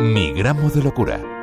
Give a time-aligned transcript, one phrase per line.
[0.00, 1.39] Mi gramo de locura.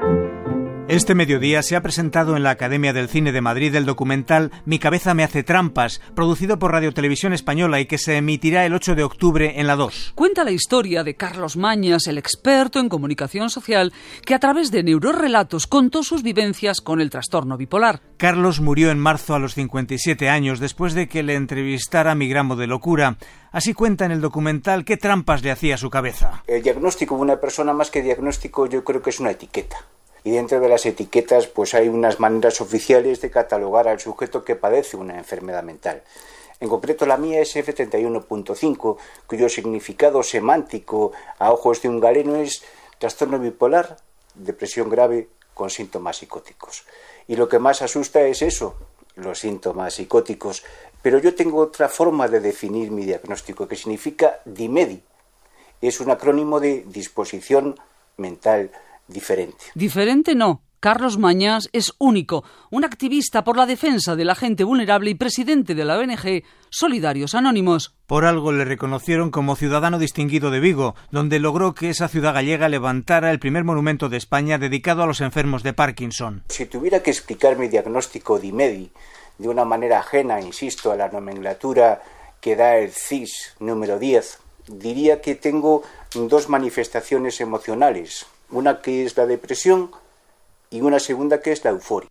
[0.89, 4.79] Este mediodía se ha presentado en la Academia del Cine de Madrid el documental Mi
[4.79, 8.95] cabeza me hace trampas, producido por Radio Televisión Española y que se emitirá el 8
[8.95, 10.13] de octubre en la 2.
[10.15, 13.91] Cuenta la historia de Carlos Mañas, el experto en comunicación social,
[14.25, 17.99] que a través de neurorelatos contó sus vivencias con el trastorno bipolar.
[18.15, 22.55] Carlos murió en marzo a los 57 años después de que le entrevistara Mi gramo
[22.55, 23.17] de locura.
[23.51, 26.43] Así cuenta en el documental qué trampas le hacía a su cabeza.
[26.47, 29.75] El diagnóstico de una persona más que diagnóstico yo creo que es una etiqueta
[30.27, 34.57] y dentro de las etiquetas pues hay unas maneras oficiales de catalogar al sujeto que
[34.57, 36.03] padece una enfermedad mental.
[36.59, 42.61] En concreto la mía es F31.5, cuyo significado semántico a ojos de un galeno es
[42.99, 43.95] trastorno bipolar,
[44.35, 46.83] depresión grave con síntomas psicóticos.
[47.29, 48.75] Y lo que más asusta es eso,
[49.15, 50.65] los síntomas psicóticos.
[51.01, 55.01] Pero yo tengo otra forma de definir mi diagnóstico, que significa DIMEDI.
[55.79, 57.79] Es un acrónimo de disposición
[58.17, 58.71] mental
[59.07, 59.65] diferente.
[59.75, 60.61] Diferente no.
[60.79, 65.73] Carlos Mañas es único, un activista por la defensa de la gente vulnerable y presidente
[65.73, 67.95] de la ONG Solidarios Anónimos.
[68.05, 72.69] Por algo le reconocieron como ciudadano distinguido de Vigo, donde logró que esa ciudad gallega
[72.69, 76.43] levantara el primer monumento de España dedicado a los enfermos de Parkinson.
[76.49, 78.91] Si tuviera que explicar mi diagnóstico de IMEDI
[79.39, 82.03] de una manera ajena, insisto, a la nomenclatura
[82.39, 85.81] que da el CIS número 10, diría que tengo
[86.13, 89.91] dos manifestaciones emocionales, una que es la depresión
[90.69, 92.09] y una segunda que es la euforia.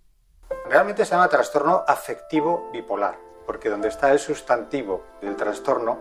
[0.68, 5.98] Realmente se llama trastorno afectivo bipolar, porque donde está el sustantivo del trastorno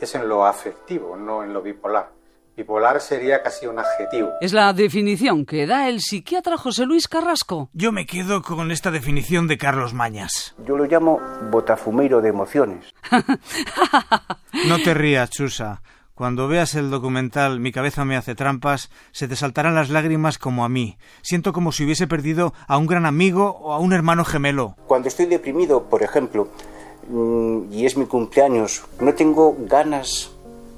[0.00, 2.10] es en lo afectivo, no en lo bipolar.
[2.54, 4.30] Bipolar sería casi un adjetivo.
[4.40, 7.70] Es la definición que da el psiquiatra José Luis Carrasco.
[7.72, 10.54] Yo me quedo con esta definición de Carlos Mañas.
[10.66, 11.18] Yo lo llamo
[11.50, 12.92] botafumeiro de emociones.
[14.68, 15.80] no te rías, Chusa.
[16.22, 20.64] Cuando veas el documental Mi cabeza me hace trampas, se te saltarán las lágrimas como
[20.64, 20.96] a mí.
[21.20, 24.76] Siento como si hubiese perdido a un gran amigo o a un hermano gemelo.
[24.86, 26.46] Cuando estoy deprimido, por ejemplo,
[27.08, 30.30] mm, y es mi cumpleaños, no tengo ganas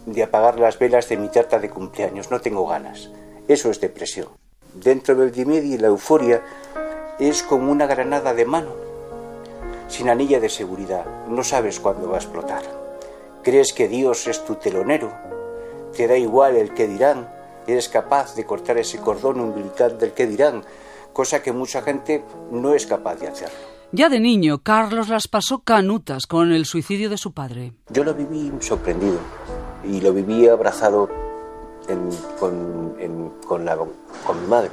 [0.07, 3.11] de apagar las velas de mi tarta de cumpleaños, no tengo ganas.
[3.47, 4.29] Eso es depresión.
[4.73, 6.43] Dentro del dimedi la euforia
[7.19, 8.71] es como una granada de mano,
[9.89, 11.05] sin anilla de seguridad.
[11.29, 12.63] No sabes cuándo va a explotar.
[13.43, 15.34] Crees que Dios es tu telonero
[15.95, 17.29] te da igual el que dirán,
[17.67, 20.63] eres capaz de cortar ese cordón umbilical del que dirán,
[21.13, 23.51] cosa que mucha gente no es capaz de hacer.
[23.93, 27.75] Ya de niño, Carlos las pasó canutas con el suicidio de su padre.
[27.91, 29.19] Yo lo viví sorprendido
[29.85, 31.09] y lo viví abrazado
[32.41, 32.97] con,
[33.47, 34.71] con, mi madre.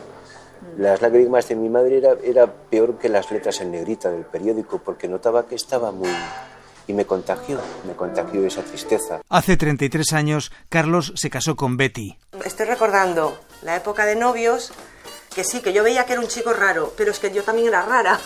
[0.78, 4.80] Las lágrimas de mi madre era, era peor que las letras en negrita del periódico
[4.80, 6.10] porque notaba que estaba muy,
[6.92, 9.22] y me contagió, me contagió esa tristeza.
[9.30, 12.18] Hace 33 años, Carlos se casó con Betty.
[12.44, 14.74] Estoy recordando la época de novios,
[15.34, 17.70] que sí, que yo veía que era un chico raro, pero es que yo también
[17.70, 18.20] era rara.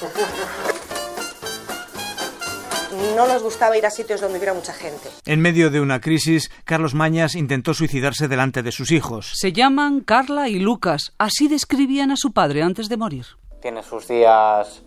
[3.16, 5.10] No nos gustaba ir a sitios donde hubiera mucha gente.
[5.26, 9.32] En medio de una crisis, Carlos Mañas intentó suicidarse delante de sus hijos.
[9.36, 11.14] Se llaman Carla y Lucas.
[11.20, 13.26] Así describían a su padre antes de morir.
[13.62, 14.82] Tiene sus días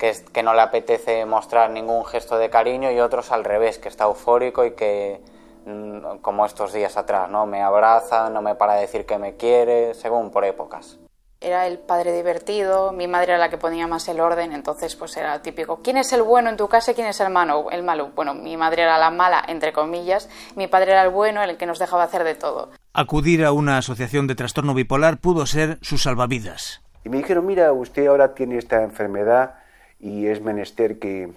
[0.00, 4.04] que, no le apetece mostrar ningún gesto de cariño y otros al revés, que está
[4.04, 5.20] eufórico y que,
[5.66, 7.44] mm, como estos días atrás, ¿no?
[7.44, 10.98] Me abraza, no me para de decir que me quiere, según por épocas.
[11.42, 15.16] Era el padre divertido, mi madre era la que ponía más el orden, entonces pues
[15.16, 17.70] era típico, ¿quién es el bueno en tu casa y quién es el malo?
[17.70, 18.10] El malo.
[18.14, 21.64] Bueno, mi madre era la mala, entre comillas, mi padre era el bueno, el que
[21.66, 22.70] nos dejaba hacer de todo.
[22.92, 26.82] Acudir a una asociación de trastorno bipolar pudo ser su salvavidas.
[27.04, 29.54] Y me dijeron, mira, usted ahora tiene esta enfermedad,
[30.00, 31.32] y es menester que,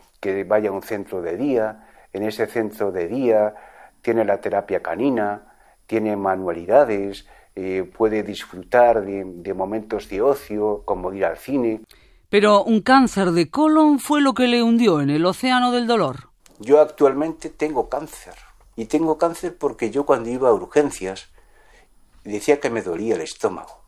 [0.47, 1.87] vaya a un centro de día.
[2.13, 3.55] En ese centro de día
[4.01, 5.53] tiene la terapia canina,
[5.85, 7.25] tiene manualidades,
[7.55, 11.81] eh, puede disfrutar de, momentos de ocio, como ir al cine.
[12.29, 16.29] Pero un cáncer de colon fue lo que le hundió en el océano del dolor.
[16.59, 18.35] Yo actualmente tengo cáncer.
[18.75, 21.29] Y tengo cáncer porque yo cuando iba a urgencias
[22.23, 23.81] decía que me dolía el estómago.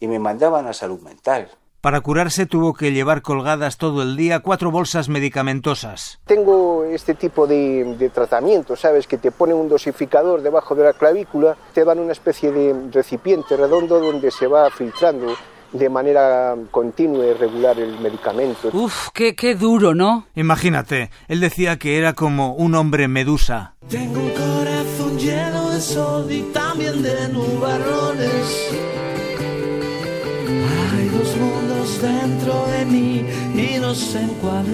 [0.00, 1.48] Y me mandaban a salud mental.
[1.86, 6.18] Para curarse tuvo que llevar colgadas todo el día cuatro bolsas medicamentosas.
[6.26, 9.06] Tengo este tipo de, tratamiento, ¿sabes?
[9.06, 13.56] Que te ponen un dosificador debajo de la clavícula, te dan una especie de recipiente
[13.56, 15.36] redondo donde se va filtrando
[15.70, 18.68] de manera continua y regular el medicamento.
[18.72, 20.26] Uf, qué, qué duro, ¿no?
[20.34, 23.76] Imagínate, él decía que era como un hombre medusa.
[23.88, 28.72] Tengo un corazón lleno de sol y también de nubarrones
[32.00, 33.24] dentro de mí
[33.54, 34.66] y no sé cuál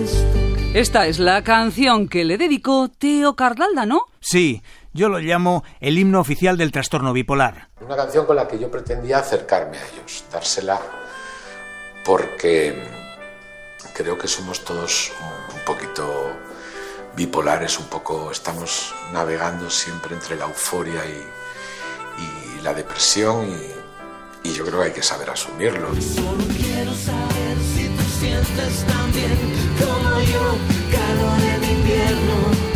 [0.74, 4.06] Esta es la canción que le dedicó Teo Cardalda, ¿no?
[4.20, 4.62] Sí,
[4.94, 7.68] Yo lo llamo el himno oficial del trastorno bipolar.
[7.80, 10.80] Una canción con la que yo pretendía acercarme a ellos, dársela,
[12.04, 12.74] porque
[13.94, 15.12] creo que somos todos
[15.54, 16.32] un poquito
[17.16, 21.22] bipolares, un poco estamos navegando siempre entre la euforia y,
[22.22, 23.81] y la depresión y,
[24.44, 25.88] y, yo creo que hay que saber asumirlo.
[26.00, 29.36] Solo quiero saber si tú sientes también
[29.78, 30.56] como yo
[30.90, 32.72] calor en invierno.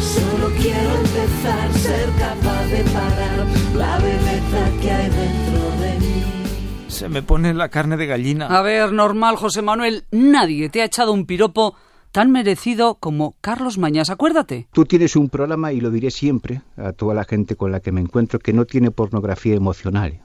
[0.00, 6.22] Solo quiero empezar, ser capaz de parar la belleza que hay dentro de mí.
[6.88, 8.46] Se me pone la carne de gallina.
[8.46, 11.74] A ver, normal, José Manuel, nadie te ha echado un piropo
[12.16, 14.68] tan merecido como Carlos Mañas, acuérdate.
[14.72, 17.92] Tú tienes un programa, y lo diré siempre a toda la gente con la que
[17.92, 20.22] me encuentro, que no tiene pornografía emocional.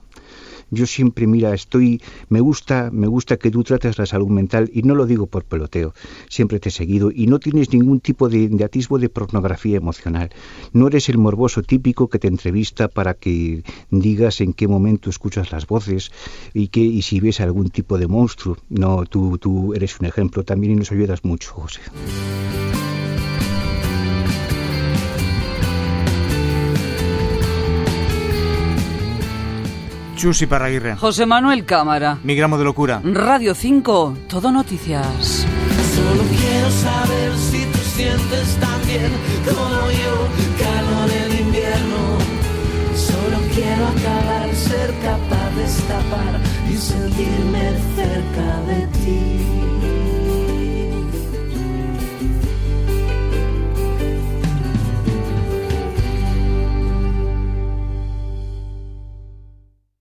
[0.72, 4.84] Yo siempre, mira, estoy, me gusta, me gusta que tú trates la salud mental y
[4.84, 5.94] no lo digo por peloteo,
[6.30, 10.30] siempre te he seguido y no tienes ningún tipo de, de atisbo de pornografía emocional.
[10.72, 15.52] No eres el morboso típico que te entrevista para que digas en qué momento escuchas
[15.52, 16.12] las voces
[16.54, 18.58] y que y si ves algún tipo de monstruo.
[18.70, 21.82] No, tú, tú eres un ejemplo también y nos ayudas mucho, José.
[30.22, 30.96] Chus y Parraguirre.
[30.98, 32.20] José Manuel Cámara.
[32.24, 33.02] Mi gramo de locura.
[33.04, 35.48] Radio 5, todo noticias.
[35.96, 39.10] Solo quiero saber si tú sientes también
[39.44, 40.28] como yo
[40.60, 42.20] calor en invierno.
[42.96, 46.40] Solo quiero acabar, ser capaz de escapar
[46.72, 49.81] y sentirme cerca de ti.